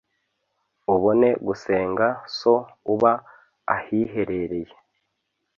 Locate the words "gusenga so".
1.45-2.53